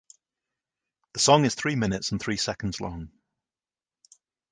[1.13, 3.11] The song is three minutes and three seconds long.